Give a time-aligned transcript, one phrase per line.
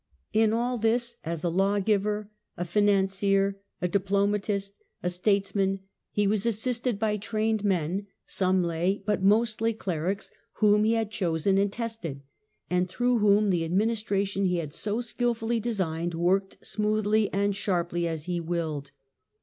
[0.33, 6.97] In all this, as a lawgiver, a financier, a diplomatist, a statesman, he was assisted
[6.97, 12.23] by trained men, some lay, but mostly clerics, whom he had chosen and tested,
[12.67, 18.23] and through whom the administration he had so skilfully designed worked smoothly and sharply as
[18.23, 18.89] he willed.